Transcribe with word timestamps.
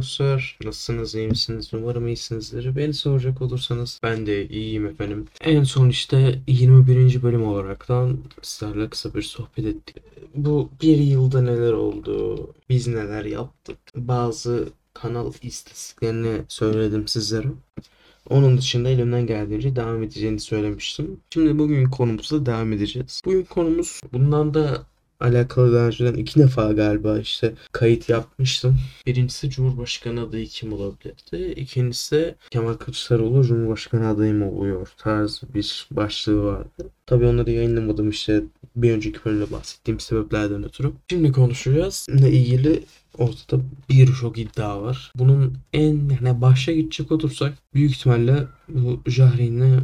dostlar. 0.00 0.58
Nasılsınız, 0.64 1.14
iyi 1.14 1.28
misiniz? 1.28 1.70
Umarım 1.74 2.06
iyisinizdir. 2.06 2.76
Beni 2.76 2.94
soracak 2.94 3.42
olursanız 3.42 4.00
ben 4.02 4.26
de 4.26 4.48
iyiyim 4.48 4.86
efendim. 4.86 5.26
En 5.40 5.64
son 5.64 5.88
işte 5.88 6.38
21. 6.46 7.22
bölüm 7.22 7.44
olaraktan 7.44 8.18
sizlerle 8.42 8.88
kısa 8.88 9.14
bir 9.14 9.22
sohbet 9.22 9.66
ettik. 9.66 9.96
Bu 10.34 10.70
bir 10.82 10.96
yılda 10.96 11.42
neler 11.42 11.72
oldu, 11.72 12.36
biz 12.68 12.86
neler 12.86 13.24
yaptık, 13.24 13.78
bazı 13.96 14.68
kanal 14.94 15.32
istatistiklerini 15.42 16.42
söyledim 16.48 17.08
sizlere. 17.08 17.48
Onun 18.30 18.58
dışında 18.58 18.88
elimden 18.88 19.26
geldiğince 19.26 19.76
devam 19.76 20.02
edeceğini 20.02 20.40
söylemiştim. 20.40 21.20
Şimdi 21.30 21.58
bugün 21.58 21.90
konumuzla 21.90 22.46
devam 22.46 22.72
edeceğiz. 22.72 23.22
Bugün 23.24 23.42
konumuz 23.42 24.00
bundan 24.12 24.54
da 24.54 24.82
alakalı 25.20 25.74
daha 25.74 25.86
önceden 25.86 26.14
iki 26.14 26.40
defa 26.40 26.72
galiba 26.72 27.18
işte 27.18 27.54
kayıt 27.72 28.08
yapmıştım. 28.08 28.78
Birincisi 29.06 29.50
Cumhurbaşkanı 29.50 30.22
adayı 30.22 30.46
kim 30.46 30.72
olabilirdi? 30.72 31.60
İkincisi 31.60 32.34
Kemal 32.50 32.74
Kılıçdaroğlu 32.74 33.44
Cumhurbaşkanı 33.44 34.08
adayı 34.08 34.34
mı 34.34 34.50
oluyor 34.50 34.88
tarzı 34.96 35.54
bir 35.54 35.88
başlığı 35.90 36.44
vardı. 36.44 36.90
Tabii 37.10 37.26
onları 37.26 37.50
yayınlamadım 37.50 38.10
işte 38.10 38.42
bir 38.76 38.92
önceki 38.92 39.24
bölümde 39.24 39.52
bahsettiğim 39.52 40.00
sebeplerden 40.00 40.64
ötürü. 40.64 40.92
Şimdi 41.10 41.32
konuşacağız. 41.32 42.06
Ne 42.08 42.30
ilgili 42.30 42.82
ortada 43.18 43.62
birçok 43.88 44.38
iddia 44.38 44.82
var. 44.82 45.12
Bunun 45.14 45.58
en 45.72 46.10
yani 46.24 46.40
başa 46.40 46.72
gidecek 46.72 47.12
olursak 47.12 47.54
büyük 47.74 47.90
ihtimalle 47.90 48.46
bu 48.68 49.00
Jahreyn'le 49.06 49.80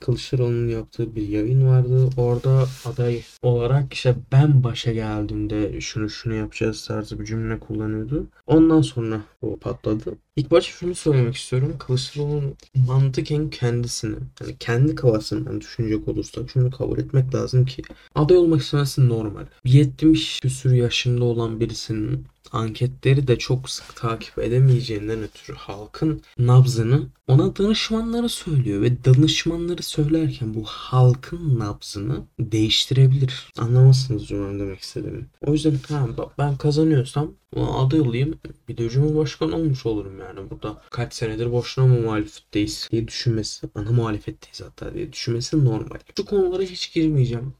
Kılıçdaroğlu'nun 0.00 0.68
yaptığı 0.68 1.16
bir 1.16 1.28
yayın 1.28 1.66
vardı. 1.66 2.10
Orada 2.16 2.66
aday 2.84 3.22
olarak 3.42 3.92
işte 3.92 4.14
ben 4.32 4.64
başa 4.64 4.92
geldiğimde 4.92 5.80
şunu 5.80 6.10
şunu 6.10 6.34
yapacağız 6.34 6.86
tarzı 6.86 7.20
bir 7.20 7.24
cümle 7.24 7.58
kullanıyordu. 7.58 8.26
Ondan 8.46 8.82
sonra 8.82 9.20
o 9.42 9.56
patladı. 9.56 10.16
İlk 10.36 10.50
başta 10.50 10.72
şunu 10.72 10.94
söylemek 10.94 11.36
istiyorum. 11.36 11.76
Kılıçdaroğlu'nun 11.78 12.56
mantıken 12.74 13.50
kendisini, 13.50 14.16
yani 14.40 14.56
kendi 14.60 14.94
kafasından 14.94 15.60
düşünecek 15.60 16.08
olursak 16.08 16.50
şunu 16.50 16.70
kabul 16.70 16.98
etmek 16.98 17.34
lazım 17.34 17.66
ki 17.66 17.82
aday 18.14 18.36
olmak 18.36 18.60
istemesi 18.62 19.08
normal. 19.08 19.46
70 19.64 20.40
küsür 20.40 20.72
yaşında 20.72 21.24
olan 21.24 21.60
birisinin 21.60 22.26
anketleri 22.52 23.26
de 23.26 23.38
çok 23.38 23.70
sık 23.70 23.96
takip 23.96 24.38
edemeyeceğinden 24.38 25.22
ötürü 25.22 25.56
halkın 25.56 26.22
nabzını 26.38 27.06
ona 27.28 27.56
danışmanları 27.56 28.28
söylüyor 28.28 28.82
ve 28.82 29.04
danışmanları 29.04 29.82
söylerken 29.82 30.54
bu 30.54 30.64
halkın 30.64 31.58
nabzını 31.58 32.24
değiştirebilir. 32.40 33.52
Anlamazsınız 33.58 34.28
cümlemi 34.28 34.60
demek 34.60 34.80
istediğimi. 34.80 35.26
O 35.46 35.52
yüzden 35.52 35.78
ha, 35.88 36.08
ben 36.38 36.56
kazanıyorsam 36.56 37.32
aday 37.56 38.00
olayım 38.00 38.38
bir 38.68 38.76
de 38.76 38.88
cumhurbaşkanı 38.88 39.56
olmuş 39.56 39.86
olurum 39.86 40.18
yani 40.20 40.50
burada. 40.50 40.82
Kaç 40.90 41.14
senedir 41.14 41.52
boşuna 41.52 41.86
mı 41.86 42.00
muhalefetteyiz 42.00 42.88
diye 42.92 43.08
düşünmesi, 43.08 43.68
ana 43.74 43.90
muhalefetteyiz 43.90 44.62
hatta 44.62 44.94
diye 44.94 45.12
düşünmesi 45.12 45.64
normal. 45.64 45.98
Şu 46.16 46.24
konulara 46.24 46.62
hiç 46.62 46.94
girmeyeceğim. 46.94 47.52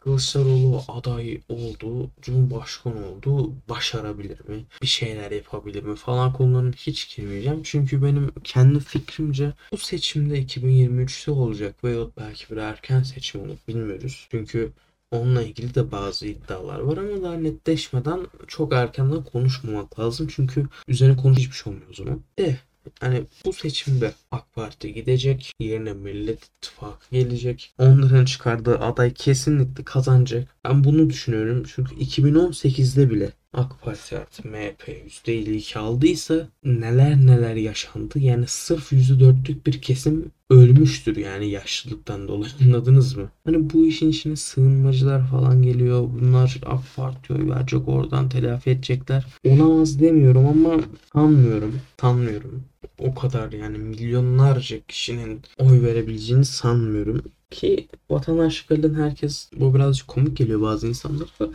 Kılıçdaroğlu 0.00 0.82
aday 0.88 1.40
oldu, 1.48 2.10
Cumhurbaşkanı 2.22 3.06
oldu, 3.06 3.52
başarabilir 3.68 4.48
mi? 4.48 4.64
Bir 4.82 4.86
şeyler 4.86 5.30
yapabilir 5.30 5.82
mi 5.82 5.96
falan 5.96 6.32
konularına 6.32 6.72
hiç 6.72 7.16
girmeyeceğim. 7.16 7.62
Çünkü 7.62 8.02
benim 8.02 8.30
kendi 8.44 8.80
fikrimce 8.80 9.52
bu 9.72 9.76
seçimde 9.76 10.42
2023'te 10.42 11.30
olacak 11.30 11.84
veya 11.84 12.06
belki 12.18 12.50
bir 12.50 12.56
erken 12.56 13.02
seçim 13.02 13.40
olur 13.40 13.56
bilmiyoruz. 13.68 14.28
Çünkü 14.30 14.72
onunla 15.10 15.42
ilgili 15.42 15.74
de 15.74 15.92
bazı 15.92 16.26
iddialar 16.26 16.80
var 16.80 16.96
ama 16.96 17.22
daha 17.22 17.34
netleşmeden 17.34 18.20
çok 18.46 18.72
erkenden 18.72 19.24
konuşmamak 19.24 20.00
lazım. 20.00 20.28
Çünkü 20.30 20.68
üzerine 20.88 21.16
konuş 21.16 21.38
hiçbir 21.38 21.56
şey 21.56 21.72
olmuyor 21.72 21.90
o 21.90 21.94
zaman. 21.94 22.20
De 22.38 22.58
Hani 23.00 23.24
bu 23.44 23.52
seçimde 23.52 24.12
AK 24.30 24.54
Parti 24.54 24.94
gidecek, 24.94 25.52
yerine 25.60 25.92
Millet 25.92 26.44
İttifakı 26.44 27.10
gelecek. 27.10 27.74
Onların 27.78 28.24
çıkardığı 28.24 28.78
aday 28.78 29.14
kesinlikle 29.14 29.84
kazanacak. 29.84 30.56
Ben 30.64 30.84
bunu 30.84 31.10
düşünüyorum 31.10 31.64
çünkü 31.74 31.94
2018'de 31.94 33.10
bile 33.10 33.32
AK 33.52 33.82
Parti 33.82 34.18
artı 34.18 34.48
MHP 34.48 34.88
%52 34.88 35.78
aldıysa 35.78 36.48
neler 36.64 37.16
neler 37.26 37.54
yaşandı. 37.54 38.18
Yani 38.18 38.44
sırf 38.46 38.92
%4'lük 38.92 39.66
bir 39.66 39.82
kesim 39.82 40.30
ölmüştür 40.50 41.16
yani 41.16 41.50
yaşlılıktan 41.50 42.28
dolayı 42.28 42.52
anladınız 42.64 43.16
mı? 43.16 43.30
Hani 43.44 43.70
bu 43.70 43.86
işin 43.86 44.10
içine 44.10 44.36
sığınmacılar 44.36 45.26
falan 45.26 45.62
geliyor. 45.62 46.08
Bunlar 46.20 46.60
AK 46.66 46.80
Parti'ye 46.96 47.38
oy 47.38 47.50
verecek 47.50 47.88
oradan 47.88 48.28
telafi 48.28 48.70
edecekler. 48.70 49.26
Olamaz 49.46 50.00
demiyorum 50.00 50.46
ama 50.46 50.82
sanmıyorum. 51.12 51.80
Sanmıyorum. 52.00 52.64
O 52.98 53.14
kadar 53.14 53.52
yani 53.52 53.78
milyonlarca 53.78 54.80
kişinin 54.88 55.42
oy 55.58 55.82
verebileceğini 55.82 56.44
sanmıyorum. 56.44 57.22
Ki 57.50 57.88
vatandaşlıklarından 58.10 58.94
herkes 58.94 59.50
bu 59.56 59.74
birazcık 59.74 60.08
komik 60.08 60.36
geliyor 60.36 60.60
bazı 60.60 60.86
insanlara 60.88 61.50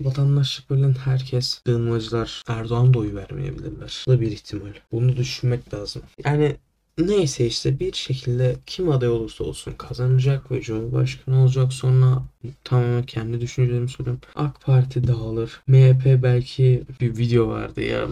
Vatandaşlık 0.00 0.70
verilen 0.70 0.94
herkes 1.04 1.60
sığınmacılar 1.66 2.42
Erdoğan 2.48 2.94
da 2.94 2.98
oy 2.98 3.14
vermeyebilirler. 3.14 4.04
Bu 4.06 4.10
da 4.10 4.20
bir 4.20 4.32
ihtimal. 4.32 4.72
Bunu 4.92 5.16
düşünmek 5.16 5.74
lazım. 5.74 6.02
Yani 6.24 6.56
neyse 6.98 7.46
işte 7.46 7.80
bir 7.80 7.92
şekilde 7.92 8.56
kim 8.66 8.90
aday 8.90 9.08
olursa 9.08 9.44
olsun 9.44 9.72
kazanacak 9.72 10.50
ve 10.50 10.60
Cumhurbaşkanı 10.60 11.42
olacak. 11.42 11.72
Sonra 11.72 12.22
tamamen 12.64 13.02
kendi 13.02 13.40
düşüncelerimi 13.40 13.88
söylüyorum. 13.88 14.20
AK 14.34 14.60
Parti 14.60 15.06
dağılır. 15.06 15.60
MHP 15.66 16.22
belki 16.22 16.82
bir 17.00 17.16
video 17.16 17.48
vardı 17.48 17.82
ya. 17.82 18.08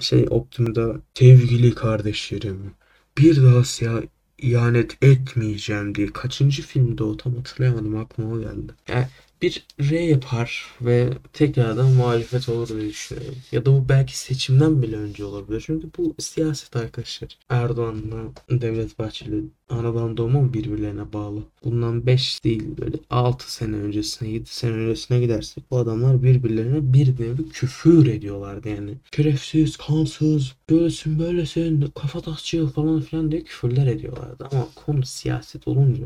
Şey 0.00 0.26
Optim'da 0.30 0.96
sevgili 1.14 1.74
kardeşlerim 1.74 2.72
bir 3.18 3.42
daha 3.42 3.64
siyah 3.64 4.02
ihanet 4.38 5.02
etmeyeceğim 5.02 5.94
diye. 5.94 6.06
Kaçıncı 6.06 6.62
filmde 6.62 7.04
o 7.04 7.16
tam 7.16 7.36
hatırlayamadım 7.36 7.96
aklıma 7.96 8.34
o 8.34 8.40
geldi. 8.40 8.72
Yani 8.88 9.06
bir 9.42 9.66
R 9.80 10.00
yapar 10.00 10.66
ve 10.80 11.10
tekrardan 11.32 11.90
muhalefet 11.90 12.48
olur 12.48 12.68
diye 12.68 12.88
düşünüyorum. 12.88 13.34
Ya 13.52 13.66
da 13.66 13.72
bu 13.72 13.88
belki 13.88 14.18
seçimden 14.18 14.82
bile 14.82 14.96
önce 14.96 15.24
olabilir. 15.24 15.62
Çünkü 15.66 15.88
bu 15.98 16.14
siyaset 16.18 16.76
arkadaşlar. 16.76 17.38
Erdoğan'la 17.48 18.60
Devlet 18.60 18.98
Bahçeli 18.98 19.44
anadan 19.68 20.16
doğma 20.16 20.52
birbirlerine 20.52 21.12
bağlı? 21.12 21.42
Bundan 21.64 22.06
5 22.06 22.44
değil 22.44 22.64
böyle 22.80 22.96
6 23.10 23.52
sene 23.52 23.76
öncesine 23.76 24.28
7 24.28 24.46
sene 24.46 24.72
öncesine 24.72 25.20
gidersek 25.20 25.70
bu 25.70 25.78
adamlar 25.78 26.22
birbirlerine 26.22 26.92
bir 26.92 27.06
nevi 27.20 27.48
küfür 27.48 28.06
ediyorlardı 28.06 28.68
yani. 28.68 28.94
Şerefsiz, 29.16 29.76
kansız, 29.76 30.54
böylesin 30.70 31.18
böylesin, 31.18 31.92
kafa 31.94 32.20
tasçı 32.20 32.66
falan 32.66 33.00
filan 33.00 33.32
diye 33.32 33.44
küfürler 33.44 33.86
ediyorlardı. 33.86 34.48
Ama 34.52 34.66
konu 34.74 35.06
siyaset 35.06 35.68
olunca 35.68 36.04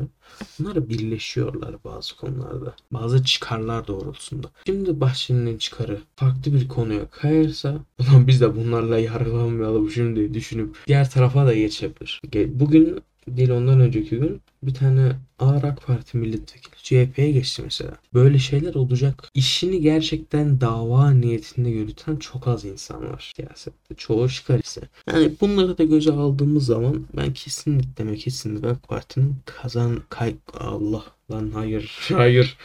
bunlar 0.59 0.89
birleşiyorlar 0.89 1.75
bazı 1.85 2.15
konularda. 2.17 2.75
Bazı 2.91 3.23
çıkarlar 3.23 3.87
doğrultusunda. 3.87 4.47
Şimdi 4.65 5.01
Bahçeli'nin 5.01 5.57
çıkarı 5.57 5.99
farklı 6.15 6.53
bir 6.53 6.67
konuya 6.67 7.09
kayarsa 7.09 7.79
ulan 7.99 8.27
biz 8.27 8.41
de 8.41 8.55
bunlarla 8.55 8.99
yargılanmayalım 8.99 9.91
şimdi 9.91 10.33
düşünüp 10.33 10.77
diğer 10.87 11.09
tarafa 11.09 11.45
da 11.45 11.53
geçebilir. 11.53 12.21
Bugün 12.59 12.99
değil 13.27 13.49
ondan 13.49 13.79
önceki 13.79 14.09
gün 14.09 14.41
bir 14.63 14.73
tane 14.73 15.11
ağır 15.39 15.63
AK 15.63 15.85
Parti 15.85 16.17
milletvekili 16.17 16.75
CHP'ye 16.83 17.31
geçti 17.31 17.61
mesela. 17.65 17.91
Böyle 18.13 18.39
şeyler 18.39 18.73
olacak. 18.75 19.29
İşini 19.33 19.81
gerçekten 19.81 20.61
dava 20.61 21.11
niyetinde 21.11 21.69
yürüten 21.69 22.15
çok 22.15 22.47
az 22.47 22.65
insan 22.65 23.09
var 23.09 23.31
siyasette. 23.35 23.95
Çoğu 23.95 24.29
çıkar 24.29 24.59
ise. 24.59 24.81
Yani 25.07 25.31
bunları 25.41 25.77
da 25.77 25.83
göze 25.83 26.11
aldığımız 26.11 26.65
zaman 26.65 27.05
ben 27.17 27.33
kesinlikle 27.33 28.03
mi 28.03 28.17
kesinlikle 28.17 28.67
AK 28.67 28.87
Parti'nin 28.87 29.35
kazan 29.45 29.99
kay 30.09 30.35
Allah 30.53 31.03
lan 31.31 31.51
hayır 31.53 31.99
hayır 32.13 32.57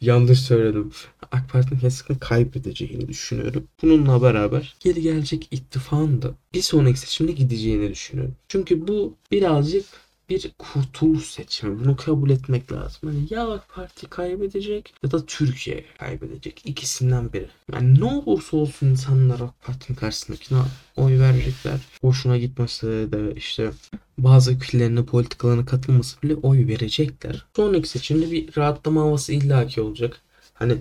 yanlış 0.00 0.40
söyledim. 0.40 0.92
AK 1.32 1.48
Parti'nin 1.52 1.80
kesinlikle 1.80 2.18
kaybedeceğini 2.18 3.08
düşünüyorum. 3.08 3.68
Bununla 3.82 4.22
beraber 4.22 4.76
geri 4.80 5.02
gelecek 5.02 5.48
ittifakın 5.50 6.22
da 6.22 6.34
bir 6.54 6.62
sonraki 6.62 6.98
seçimde 6.98 7.32
gideceğini 7.32 7.90
düşünüyorum. 7.90 8.34
Çünkü 8.48 8.88
bu 8.88 9.14
birazcık 9.32 9.84
bir 10.28 10.52
kurtuluş 10.58 11.24
seçimi. 11.24 11.80
Bunu 11.84 11.96
kabul 11.96 12.30
etmek 12.30 12.72
lazım. 12.72 13.00
Hani 13.04 13.26
ya 13.30 13.52
AK 13.52 13.68
Parti 13.68 14.06
kaybedecek 14.06 14.94
ya 15.04 15.10
da 15.10 15.26
Türkiye 15.26 15.84
kaybedecek. 15.98 16.62
İkisinden 16.64 17.32
biri. 17.32 17.48
Yani 17.72 18.00
ne 18.00 18.04
olursa 18.04 18.56
olsun 18.56 18.86
insanlar 18.86 19.40
AK 19.40 19.62
Parti'nin 19.62 19.96
karşısındakine 19.96 20.58
oy 20.96 21.18
verecekler. 21.18 21.80
Hoşuna 22.00 22.38
gitmesi 22.38 22.86
de 22.86 23.34
işte 23.36 23.70
bazı 24.18 24.58
fikirlerine 24.58 25.04
politikalarına 25.04 25.64
katılması 25.64 26.22
bile 26.22 26.34
oy 26.34 26.66
verecekler. 26.66 27.46
Sonraki 27.56 27.88
seçimde 27.88 28.30
bir 28.30 28.56
rahatlama 28.56 29.00
havası 29.00 29.32
illaki 29.32 29.80
olacak. 29.80 30.20
Hani 30.54 30.78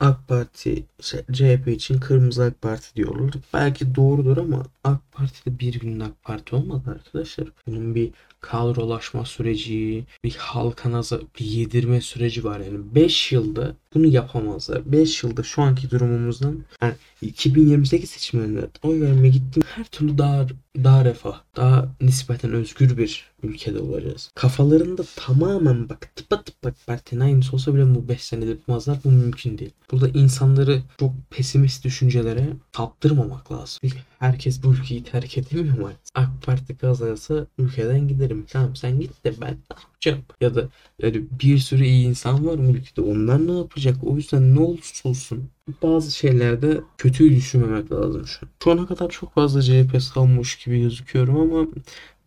AK 0.00 0.28
Parti, 0.28 0.84
şey, 1.00 1.20
CHP 1.32 1.68
için 1.68 2.00
kırmızı 2.00 2.44
AK 2.44 2.62
Parti 2.62 2.96
diyorlar. 2.96 3.34
Belki 3.54 3.94
doğrudur 3.94 4.36
ama 4.36 4.62
AK 4.84 5.12
Parti 5.12 5.50
de 5.50 5.58
bir 5.58 5.80
günün 5.80 6.00
AK 6.00 6.22
Parti 6.22 6.56
olmadı 6.56 6.90
arkadaşlar. 6.90 7.48
Bunun 7.66 7.94
bir 7.94 8.10
kadrolaşma 8.40 9.24
süreci, 9.24 10.04
bir 10.24 10.34
halka 10.34 10.92
nazar, 10.92 11.20
bir 11.40 11.44
yedirme 11.44 12.00
süreci 12.00 12.44
var. 12.44 12.60
Yani 12.60 12.94
5 12.94 13.32
yılda 13.32 13.76
bunu 13.94 14.06
yapamazlar. 14.06 14.92
5 14.92 15.22
yılda 15.22 15.42
şu 15.42 15.62
anki 15.62 15.90
durumumuzdan 15.90 16.64
yani 16.82 16.94
2028 17.22 18.10
seçimlerinde 18.10 18.68
oy 18.82 19.00
vermeye 19.00 19.28
gittim. 19.28 19.62
Her 19.76 19.84
türlü 19.84 20.18
daha 20.18 20.46
daha 20.84 21.04
refah, 21.04 21.40
daha 21.56 21.88
nispeten 22.00 22.52
özgür 22.52 22.96
bir 22.96 23.24
ülkede 23.42 23.78
olacağız. 23.78 24.30
Kafalarında 24.34 25.02
tamamen 25.16 25.88
bak 25.88 26.10
tıpa 26.16 26.42
tıpa 26.42 26.72
partinin 26.86 27.20
aynısı 27.20 27.52
olsa 27.52 27.74
bile 27.74 27.94
bu 27.94 28.08
5 28.08 28.22
senede 28.22 28.50
yapmazlar. 28.50 28.98
Bu 29.04 29.10
mümkün 29.10 29.58
değil. 29.58 29.70
Burada 29.92 30.08
insanları 30.08 30.82
çok 30.98 31.12
pesimist 31.30 31.84
düşüncelere 31.84 32.48
saptırmamak 32.72 33.52
lazım. 33.52 33.90
Herkes 34.18 34.62
bu 34.62 34.74
ülkeyi 34.74 35.04
terk 35.04 35.38
edemiyor 35.38 35.78
mu? 35.78 35.90
AK 36.14 36.28
Parti 36.42 36.76
kazanırsa 36.76 37.46
ülkeden 37.58 38.08
giderim. 38.08 38.46
Tamam 38.48 38.76
sen 38.76 39.00
git 39.00 39.24
de 39.24 39.34
ben 39.40 39.56
ne 40.06 40.12
yapacağım? 40.12 40.24
Ya 40.40 40.54
da 40.54 40.68
yani 41.02 41.22
bir 41.42 41.58
sürü 41.58 41.84
iyi 41.84 42.06
insan 42.06 42.46
var 42.46 42.54
mı 42.54 42.70
ülkede? 42.70 43.00
Onlar 43.00 43.46
ne 43.46 43.58
yapacak? 43.58 43.96
O 44.02 44.16
yüzden 44.16 44.54
ne 44.56 44.60
olursa 44.60 45.08
olsun 45.08 45.50
bazı 45.82 46.10
şeylerde 46.10 46.80
kötüyü 46.98 47.36
düşünmemek 47.36 47.92
lazım 47.92 48.26
şu 48.26 48.46
an. 48.46 48.50
Şu 48.64 48.70
ana 48.70 48.86
kadar 48.86 49.10
çok 49.10 49.34
fazla 49.34 49.62
CHP 49.62 50.02
savunmuş 50.02 50.58
gibi 50.64 50.80
gözüküyorum 50.80 51.40
ama 51.40 51.66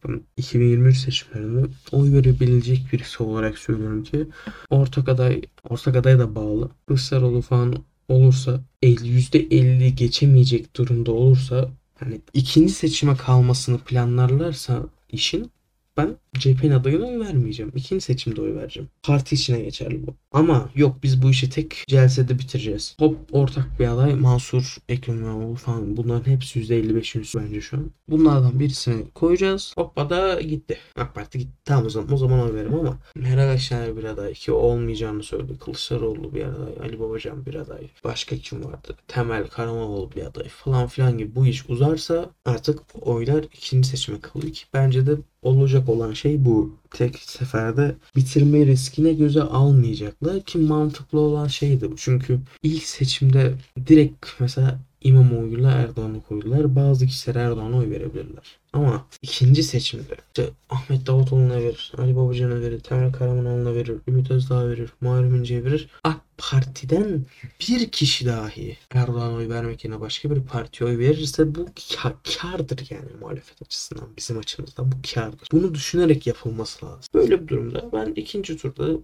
ben 0.07 0.21
2023 0.37 0.97
seçimlerinde 0.97 1.67
oy 1.91 2.11
verebilecek 2.13 2.93
birisi 2.93 3.23
olarak 3.23 3.57
söylüyorum 3.57 4.03
ki 4.03 4.27
ortak 4.69 5.09
aday 5.09 5.41
ortak 5.69 5.95
adaya 5.95 6.19
da 6.19 6.35
bağlı. 6.35 6.69
Kılıçdaroğlu 6.87 7.41
falan 7.41 7.75
olursa 8.09 8.61
50, 8.81 9.07
%50 9.07 9.95
geçemeyecek 9.95 10.75
durumda 10.75 11.11
olursa 11.11 11.69
hani 11.99 12.21
ikinci 12.33 12.73
seçime 12.73 13.15
kalmasını 13.15 13.77
planlarlarsa 13.79 14.85
işin 15.09 15.51
ben 15.97 16.15
CHP'nin 16.39 16.71
adayına 16.71 17.05
oy 17.05 17.19
vermeyeceğim. 17.19 17.71
İkinci 17.75 18.05
seçimde 18.05 18.41
oy 18.41 18.55
vereceğim. 18.55 18.89
Parti 19.03 19.35
içine 19.35 19.59
geçerli 19.59 20.07
bu. 20.07 20.13
Ama 20.31 20.69
yok 20.75 20.95
biz 21.03 21.21
bu 21.21 21.29
işi 21.29 21.49
tek 21.49 21.83
celsede 21.87 22.39
bitireceğiz. 22.39 22.95
Hop 22.99 23.17
ortak 23.31 23.79
bir 23.79 23.87
aday 23.87 24.15
Mansur, 24.15 24.77
Ekrem 24.89 25.17
İmamoğlu 25.17 25.55
falan 25.55 25.97
bunların 25.97 26.31
hepsi 26.31 26.59
%55'in 26.61 27.21
üstü 27.21 27.39
bence 27.39 27.61
şu 27.61 27.77
an. 27.77 27.91
Bunlardan 28.09 28.59
birisini 28.59 29.09
koyacağız. 29.15 29.73
Hoppa 29.77 30.09
da 30.09 30.41
gitti. 30.41 30.77
AK 30.95 31.15
Parti 31.15 31.39
gitti. 31.39 31.51
Tamam 31.65 31.85
o 31.85 31.89
zaman, 31.89 32.13
o 32.13 32.17
zaman 32.17 32.39
oy 32.39 32.53
veririm 32.53 32.75
ama 32.75 32.97
Meral 33.15 33.51
Akşener 33.51 33.97
bir 33.97 34.03
aday 34.03 34.33
ki 34.33 34.51
olmayacağını 34.51 35.23
söyledi. 35.23 35.57
Kılıçdaroğlu 35.59 36.35
bir 36.35 36.43
aday. 36.43 36.73
Ali 36.87 36.99
Babacan 36.99 37.45
bir 37.45 37.55
aday. 37.55 37.87
Başka 38.03 38.37
kim 38.37 38.63
vardı? 38.63 38.95
Temel 39.07 39.47
Karamoğlu 39.47 40.11
bir 40.15 40.25
aday 40.25 40.47
falan 40.49 40.87
filan 40.87 41.17
gibi 41.17 41.35
bu 41.35 41.47
iş 41.47 41.69
uzarsa 41.69 42.29
artık 42.45 42.79
oylar 43.01 43.43
ikinci 43.43 43.89
seçime 43.89 44.19
kalıyor 44.19 44.53
ki 44.53 44.65
bence 44.73 45.05
de 45.05 45.17
olacak 45.47 45.89
olan 45.89 46.13
şey 46.13 46.45
bu. 46.45 46.75
Tek 46.91 47.19
seferde 47.19 47.95
bitirme 48.15 48.65
riskine 48.65 49.13
göze 49.13 49.41
almayacaklar 49.41 50.41
ki 50.41 50.57
mantıklı 50.57 51.19
olan 51.19 51.47
şeydi 51.47 51.91
bu. 51.91 51.95
Çünkü 51.95 52.39
ilk 52.63 52.83
seçimde 52.83 53.53
direkt 53.87 54.25
mesela 54.39 54.79
İmamoğlu'yla 55.01 55.71
Erdoğan'ı 55.71 56.21
koydular. 56.21 56.75
Bazı 56.75 57.05
kişiler 57.05 57.35
Erdoğan'a 57.35 57.77
oy 57.77 57.89
verebilirler. 57.89 58.57
Ama 58.73 59.05
ikinci 59.21 59.63
seçimde 59.63 60.17
işte 60.27 60.49
Ahmet 60.69 61.07
Davutoğlu'na 61.07 61.57
verir, 61.57 61.93
Ali 61.97 62.15
Babacan'a 62.15 62.61
verir, 62.61 62.79
Temel 62.79 63.11
Karamanoğlu'na 63.11 63.75
verir, 63.75 63.97
Ümit 64.07 64.31
Özdağ 64.31 64.69
verir, 64.69 64.89
Muharrem 65.01 65.35
İnce'ye 65.35 65.63
verir. 65.63 65.89
AK 66.03 66.26
Parti'den 66.37 67.25
bir 67.69 67.89
kişi 67.91 68.25
dahi 68.25 68.77
Erdoğan'a 68.91 69.33
oy 69.35 69.49
vermek 69.49 69.85
yerine 69.85 69.99
başka 70.01 70.31
bir 70.31 70.41
partiye 70.41 70.89
oy 70.89 70.97
verirse 70.99 71.55
bu 71.55 71.59
ka- 71.75 72.37
kardır 72.41 72.87
yani 72.89 73.09
muhalefet 73.19 73.61
açısından 73.61 74.09
bizim 74.17 74.37
açımızdan 74.37 74.91
bu 74.91 74.95
kardır. 75.13 75.47
Bunu 75.51 75.73
düşünerek 75.73 76.27
yapılması 76.27 76.85
lazım. 76.85 77.03
Böyle 77.13 77.41
bir 77.41 77.47
durumda 77.47 77.89
ben 77.93 78.13
ikinci 78.15 78.57
turda 78.57 78.99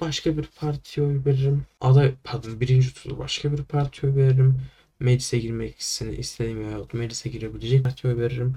başka 0.00 0.36
bir 0.36 0.44
partiye 0.56 1.06
oy 1.06 1.20
veririm. 1.26 1.64
Aday 1.80 2.14
pardon 2.24 2.60
birinci 2.60 2.94
turda 2.94 3.18
başka 3.18 3.52
bir 3.52 3.62
partiye 3.64 4.12
oy 4.12 4.18
veririm. 4.18 4.60
Meclise 5.00 5.38
girmek 5.38 5.78
istediğim 6.18 6.60
veyahut 6.60 6.94
meclise 6.94 7.28
girebilecek 7.30 7.84
partiye 7.84 8.14
oy 8.14 8.20
veririm. 8.20 8.56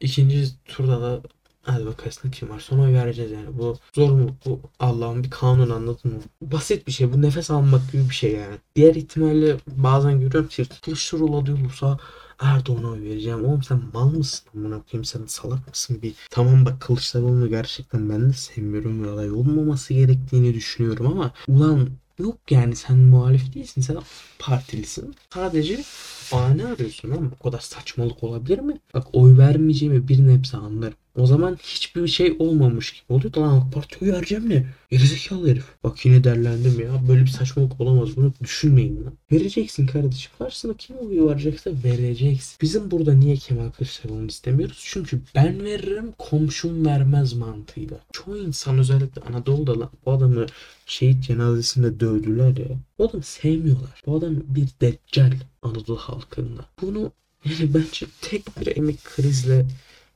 İkinci 0.00 0.44
turda 0.64 1.00
da 1.02 1.22
bakalım 1.66 2.30
kim 2.32 2.50
var 2.50 2.60
sonra 2.60 2.82
oy 2.82 2.92
vereceğiz 2.92 3.30
yani. 3.30 3.58
Bu 3.58 3.76
zor 3.94 4.10
mu? 4.10 4.36
Bu 4.46 4.60
Allah'ın 4.80 5.24
bir 5.24 5.30
kanun 5.30 5.70
anladın 5.70 6.12
mı? 6.12 6.20
Basit 6.42 6.86
bir 6.86 6.92
şey. 6.92 7.12
Bu 7.12 7.22
nefes 7.22 7.50
almak 7.50 7.92
gibi 7.92 8.08
bir 8.08 8.14
şey 8.14 8.32
yani. 8.32 8.56
Diğer 8.76 8.94
ihtimalle 8.94 9.56
bazen 9.66 10.20
görüyorum 10.20 10.48
ki 10.48 10.64
Kılıçdaroğlu 10.84 11.36
aday 11.36 11.54
olursa 11.54 11.98
Erdoğan'a 12.38 12.88
oy 12.88 13.02
vereceğim. 13.02 13.44
Oğlum 13.44 13.62
sen 13.62 13.82
mal 13.94 14.10
mısın? 14.10 14.46
Amına 14.54 14.82
koyayım 14.82 15.04
sen 15.04 15.26
salak 15.26 15.68
mısın? 15.68 15.98
Bir 16.02 16.14
tamam 16.30 16.66
bak 16.66 16.80
Kılıçdaroğlu'nu 16.80 17.48
gerçekten 17.48 18.10
ben 18.10 18.28
de 18.28 18.32
sevmiyorum 18.32 19.04
ve 19.04 19.10
aday 19.10 19.30
olmaması 19.30 19.94
gerektiğini 19.94 20.54
düşünüyorum 20.54 21.06
ama 21.06 21.32
ulan 21.48 21.88
Yok 22.18 22.38
yani 22.50 22.76
sen 22.76 22.96
muhalif 22.96 23.54
değilsin. 23.54 23.80
Sen 23.80 23.96
partilisin. 24.38 25.14
Sadece 25.34 25.84
bahane 26.32 26.66
arıyorsun 26.66 27.10
ama 27.10 27.30
bu 27.30 27.42
kadar 27.42 27.58
saçmalık 27.58 28.22
olabilir 28.22 28.58
mi? 28.58 28.80
Bak 28.94 29.06
oy 29.12 29.38
vermeyeceğimi 29.38 30.08
bir 30.08 30.26
nebze 30.26 30.56
anlarım. 30.56 30.94
O 31.16 31.26
zaman 31.26 31.58
hiçbir 31.62 32.08
şey 32.08 32.36
olmamış 32.38 32.92
gibi 32.92 33.12
oluyor. 33.12 33.34
Lan 33.36 33.58
AK 33.58 33.72
Parti 33.72 34.04
oy 34.04 34.12
vereceğim 34.12 34.50
ne? 34.50 34.66
Gerizekalı 34.90 35.48
herif. 35.48 35.64
Bak 35.84 36.06
yine 36.06 36.24
derlendim 36.24 36.80
ya. 36.80 37.08
Böyle 37.08 37.22
bir 37.22 37.26
saçmalık 37.26 37.80
olamaz. 37.80 38.16
Bunu 38.16 38.32
düşünmeyin 38.42 39.04
lan. 39.04 39.12
Vereceksin 39.32 39.86
kardeşim. 39.86 40.32
Karşısına 40.38 40.74
kim 40.74 40.96
oy 40.96 41.28
verecekse 41.28 41.72
vereceksin. 41.84 42.58
Bizim 42.62 42.90
burada 42.90 43.14
niye 43.14 43.36
Kemal 43.36 43.70
Kılıçdaroğlu'nu 43.70 44.26
istemiyoruz? 44.26 44.80
Çünkü 44.84 45.20
ben 45.34 45.64
veririm 45.64 46.12
komşum 46.18 46.86
vermez 46.86 47.32
mantığıyla. 47.32 48.00
Çoğu 48.12 48.36
insan 48.36 48.78
özellikle 48.78 49.22
Anadolu'da 49.22 49.80
lan 49.80 49.90
bu 50.06 50.12
adamı 50.12 50.46
şehit 50.86 51.24
cenazesinde 51.24 52.00
dövdüler 52.00 52.56
ya. 52.56 52.76
Bu 52.98 53.04
adamı 53.04 53.22
sevmiyorlar. 53.22 54.02
Bu 54.06 54.16
adam 54.16 54.34
bir 54.48 54.68
deccal 54.80 55.32
Anadolu 55.62 55.96
halkında. 55.96 56.64
Bunu 56.82 57.12
yani 57.44 57.74
bence 57.74 58.06
tek 58.20 58.60
bir 58.60 58.76
emek 58.76 59.04
krizle 59.04 59.66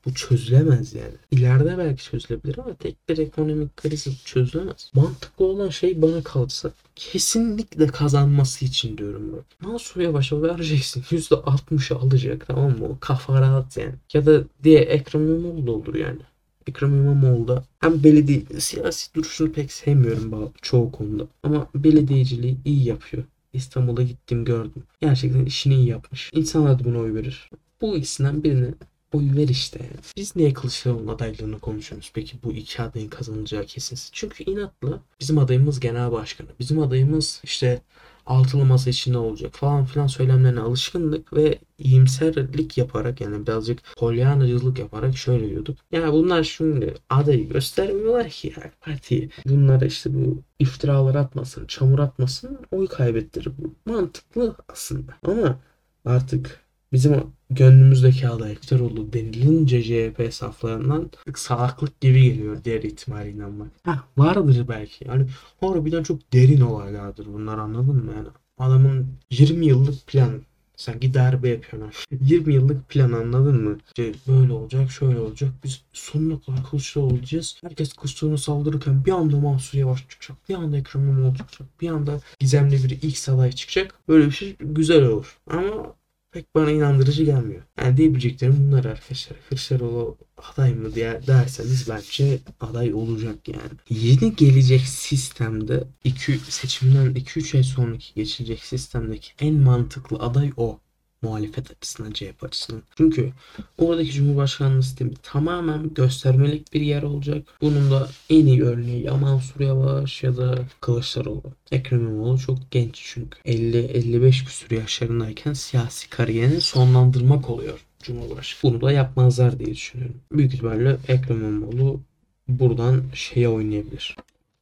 bu 0.07 0.15
çözülemez 0.15 0.95
yani. 0.95 1.15
İleride 1.31 1.79
belki 1.79 2.05
çözülebilir 2.05 2.59
ama 2.59 2.75
tek 2.75 3.09
bir 3.09 3.19
ekonomik 3.19 3.77
kriz 3.77 4.25
çözülemez. 4.25 4.91
Mantıklı 4.95 5.45
olan 5.45 5.69
şey 5.69 6.03
bana 6.03 6.23
kalırsa 6.23 6.71
kesinlikle 6.97 7.87
kazanması 7.87 8.65
için 8.65 8.99
diyorum 8.99 9.33
ben. 9.33 9.69
Mansur 9.69 10.01
Yavaş'a 10.01 10.43
vereceksin. 10.43 11.03
%60'ı 11.11 11.99
alacak 11.99 12.47
tamam 12.47 12.79
mı? 12.79 12.85
O 12.85 12.97
kafa 13.01 13.41
rahat 13.41 13.77
yani. 13.77 13.95
Ya 14.13 14.27
da 14.27 14.45
diye 14.65 14.81
Ekrem 14.81 15.29
İmamoğlu 15.29 15.73
olur 15.73 15.95
yani. 15.95 16.21
Ekrem 16.67 16.95
İmamoğlu 16.95 17.49
da 17.49 17.65
hem 17.81 18.05
belediye 18.05 18.43
siyasi 18.59 19.15
duruşunu 19.15 19.53
pek 19.53 19.73
sevmiyorum 19.73 20.53
çoğu 20.63 20.93
konuda. 20.93 21.27
Ama 21.43 21.69
belediyeciliği 21.75 22.57
iyi 22.65 22.85
yapıyor. 22.85 23.25
İstanbul'a 23.53 24.03
gittim 24.03 24.45
gördüm. 24.45 24.83
Gerçekten 25.01 25.45
işini 25.45 25.75
iyi 25.75 25.89
yapmış. 25.89 26.31
İnsanlar 26.35 26.79
da 26.79 26.85
buna 26.85 26.99
oy 26.99 27.15
verir. 27.15 27.51
Bu 27.81 27.97
ikisinden 27.97 28.45
birini 28.45 28.75
oy 29.13 29.37
ver 29.37 29.49
işte. 29.49 29.81
Biz 30.17 30.37
niye 30.37 30.53
Kılıçdaroğlu'nun 30.53 31.15
adaylığını 31.15 31.59
konuşuyoruz? 31.61 32.11
Peki 32.15 32.37
bu 32.45 32.53
iki 32.53 32.83
adayın 32.83 33.09
kazanacağı 33.09 33.65
kesinsiz. 33.65 34.11
Çünkü 34.13 34.45
inatlı 34.45 35.01
bizim 35.21 35.39
adayımız 35.39 35.81
genel 35.81 36.13
başkanı. 36.13 36.49
Bizim 36.61 36.79
adayımız 36.79 37.41
işte 37.45 37.83
altılı 38.27 38.65
masa 38.65 38.91
içinde 38.91 39.19
olacak 39.19 39.55
falan 39.55 39.85
filan 39.85 40.07
söylemlerine 40.07 40.61
alışkındık 40.61 41.33
ve 41.33 41.59
iyimserlik 41.79 42.79
yaparak 42.79 43.21
yani 43.21 43.47
birazcık 43.47 43.83
polyanacılık 43.97 44.79
yaparak 44.79 45.17
şöyle 45.17 45.51
diyorduk. 45.51 45.79
Ya 45.93 46.13
bunlar 46.13 46.45
şimdi 46.45 46.95
adayı 47.11 47.49
göstermiyorlar 47.49 48.29
ki 48.29 48.55
ya 48.57 48.71
partiyi. 48.81 49.31
Bunlar 49.47 49.81
işte 49.81 50.15
bu 50.15 50.43
iftiralar 50.59 51.15
atmasın, 51.15 51.67
çamur 51.67 51.99
atmasın 51.99 52.59
oy 52.71 52.87
kaybettirir 52.87 53.53
bu. 53.59 53.91
Mantıklı 53.91 54.57
aslında. 54.69 55.13
Ama 55.27 55.59
artık 56.05 56.66
bizim 56.97 57.23
gönlümüzdeki 57.51 58.29
aday 58.29 58.55
Kılıçdaroğlu 58.55 59.13
denilince 59.13 59.83
CHP 59.83 60.35
saflarından 60.35 61.11
salaklık 61.35 62.01
gibi 62.01 62.23
geliyor 62.23 62.65
diğer 62.65 62.83
ihtimale 62.83 63.31
inanmak. 63.31 63.69
Heh, 63.85 63.99
vardır 64.17 64.69
belki. 64.69 65.05
Yani 65.09 65.27
harbiden 65.61 66.03
çok 66.03 66.33
derin 66.33 66.61
olaylardır 66.61 67.27
bunlar 67.27 67.59
anladın 67.59 68.05
mı? 68.05 68.13
Yani 68.17 68.29
adamın 68.59 69.07
20 69.31 69.67
yıllık 69.67 70.07
plan 70.07 70.41
Sanki 70.77 71.15
darbe 71.15 71.49
yapıyorlar. 71.49 72.05
20 72.21 72.55
yıllık 72.55 72.89
plan 72.89 73.13
anladın 73.13 73.65
mı? 73.65 73.79
İşte 73.87 74.13
böyle 74.29 74.53
olacak, 74.53 74.91
şöyle 74.91 75.19
olacak. 75.19 75.51
Biz 75.65 75.83
sonuna 75.93 76.41
kadar 76.41 76.71
Kılıçdaroğlu 76.71 77.13
olacağız. 77.13 77.59
Herkes 77.63 77.93
Kılıçdaroğlu'na 77.93 78.39
saldırırken 78.39 79.05
bir 79.05 79.13
anda 79.13 79.37
Mansur 79.37 79.79
Yavaş 79.79 80.09
çıkacak. 80.09 80.49
Bir 80.49 80.55
anda 80.55 80.77
Ekrem 80.77 81.03
İmamoğlu 81.03 81.37
çıkacak. 81.37 81.81
Bir 81.81 81.89
anda 81.89 82.21
gizemli 82.39 82.85
bir 82.85 82.99
ilk 83.03 83.29
aday 83.29 83.53
çıkacak. 83.53 83.95
Böyle 84.09 84.27
bir 84.27 84.31
şey 84.31 84.57
güzel 84.61 85.05
olur. 85.05 85.39
Ama 85.51 85.95
pek 86.37 86.55
bana 86.55 86.71
inandırıcı 86.71 87.25
gelmiyor. 87.25 87.63
Yani 87.79 87.97
diyebileceklerim 87.97 88.57
bunlar 88.59 88.85
arkadaşlar. 88.85 89.39
Kılıçdaroğlu 89.49 90.19
aday 90.37 90.75
mı 90.75 90.95
diye 90.95 91.21
derseniz 91.27 91.89
bence 91.89 92.39
aday 92.61 92.95
olacak 92.95 93.49
yani. 93.49 93.79
Yeni 93.91 94.37
gelecek 94.37 94.81
sistemde 94.81 95.85
iki 96.05 96.39
seçimden 96.39 97.07
2-3 97.07 97.57
ay 97.57 97.63
sonraki 97.63 98.15
geçilecek 98.15 98.65
sistemdeki 98.65 99.29
en 99.41 99.55
mantıklı 99.55 100.17
aday 100.17 100.53
o. 100.57 100.81
Muhalefet 101.23 101.71
açısından, 101.71 102.13
CHP 102.13 102.45
açısından. 102.45 102.83
Çünkü 102.97 103.33
oradaki 103.79 104.13
Cumhurbaşkanlığı 104.13 104.83
sistemi 104.83 105.15
tamamen 105.23 105.95
göstermelik 105.95 106.73
bir 106.73 106.81
yer 106.81 107.03
olacak. 107.03 107.49
Bunun 107.61 107.91
da 107.91 108.09
en 108.31 108.47
iyi 108.47 108.63
örneği 108.63 109.03
ya 109.03 109.15
Mansur 109.17 109.61
Yavaş 109.61 110.23
ya 110.23 110.37
da 110.37 110.59
Kılıçdaroğlu. 110.81 111.53
Ekrem 111.73 112.01
İmamoğlu 112.01 112.39
çok 112.39 112.71
genç 112.71 112.95
çünkü. 112.95 113.39
50-55 113.41 114.45
küsur 114.45 114.71
yaşlarındayken 114.71 115.53
siyasi 115.53 116.11
kariyerini 116.11 116.61
sonlandırmak 116.61 117.51
oluyor 117.51 117.79
Cumhurbaşkanı. 118.03 118.73
Bunu 118.73 118.81
da 118.81 118.93
yapmazlar 118.93 119.59
diye 119.59 119.71
düşünüyorum. 119.71 120.17
Büyük 120.33 120.55
ihtimalle 120.55 120.97
Ekrem 121.09 121.41
İmamoğlu 121.45 122.01
buradan 122.49 123.03
şeye 123.15 123.49
oynayabilir. 123.49 124.17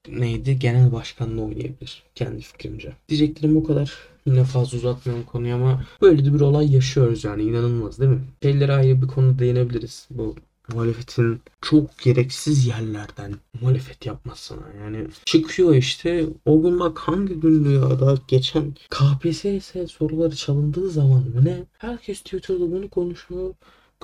Neydi? 0.08 0.58
Genel 0.58 0.92
başkanlığı 0.92 1.42
oynayabilir. 1.42 2.02
Kendi 2.14 2.42
fikrimce. 2.42 2.92
Diyeceklerim 3.08 3.54
bu 3.54 3.64
kadar. 3.64 3.92
Yine 4.26 4.44
fazla 4.44 4.78
uzatmıyorum 4.78 5.26
konuyu 5.26 5.54
ama 5.54 5.84
böyle 6.02 6.24
de 6.24 6.34
bir 6.34 6.40
olay 6.40 6.74
yaşıyoruz 6.74 7.24
yani 7.24 7.42
inanılmaz 7.42 7.98
değil 7.98 8.10
mi? 8.10 8.20
Şeylere 8.42 8.72
ayrı 8.72 9.02
bir 9.02 9.06
konu 9.06 9.38
değinebiliriz. 9.38 10.08
Bu 10.10 10.34
muhalefetin 10.72 11.40
çok 11.62 11.98
gereksiz 11.98 12.66
yerlerden 12.66 13.34
muhalefet 13.60 14.06
yapmasına 14.06 14.62
yani 14.80 15.06
çıkıyor 15.24 15.74
işte 15.74 16.26
o 16.44 16.62
gün 16.62 16.80
bak 16.80 16.98
hangi 16.98 17.34
gündü 17.34 17.70
ya 17.70 18.00
da 18.00 18.18
geçen 18.28 18.74
KPSS 18.90 19.92
soruları 19.92 20.36
çalındığı 20.36 20.90
zaman 20.90 21.22
mı 21.22 21.44
ne 21.44 21.64
herkes 21.78 22.20
Twitter'da 22.20 22.72
bunu 22.72 22.88
konuşuyor 22.88 23.54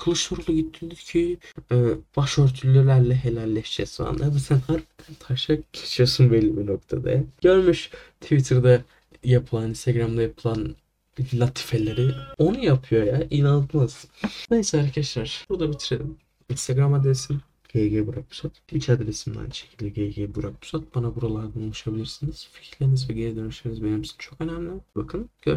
Kılıçdaroğlu 0.00 0.52
gitti 0.52 0.86
dedi 0.86 0.94
ki 0.94 1.38
e, 1.72 1.76
başörtülülerle 2.16 3.14
helalleşeceğiz 3.14 3.96
falan. 3.96 4.14
Abi 4.14 4.40
sen 4.40 4.58
harbiden 4.58 5.14
taşak 5.18 5.72
geçiyorsun 5.72 6.32
belli 6.32 6.56
bir 6.56 6.66
noktada. 6.66 7.10
Görmüş 7.42 7.90
Twitter'da 8.20 8.82
yapılan, 9.24 9.68
Instagram'da 9.70 10.22
yapılan 10.22 10.74
latifeleri. 11.34 12.10
Onu 12.38 12.64
yapıyor 12.64 13.06
ya. 13.06 13.26
inanılmaz. 13.30 14.06
Neyse 14.50 14.80
arkadaşlar. 14.80 15.46
Burada 15.48 15.72
bitirelim. 15.72 16.16
Instagram 16.50 16.94
adresim 16.94 17.40
GG 17.74 18.06
Burak 18.06 18.30
Pusat. 18.30 18.52
Twitch 18.54 18.90
adresim 18.90 19.38
aynı 19.38 19.54
şekilde 19.54 19.88
GG 19.88 20.34
Burak 20.34 20.60
Pusat. 20.60 20.94
Bana 20.94 21.16
buralardan 21.16 21.62
ulaşabilirsiniz. 21.62 22.48
Fikirleriniz 22.52 23.10
ve 23.10 23.14
geri 23.14 23.36
dönüşleriniz 23.36 23.84
benim 23.84 24.00
için 24.00 24.14
çok 24.18 24.40
önemli. 24.40 24.70
Bakın 24.96 25.20
görüşürüz. 25.20 25.48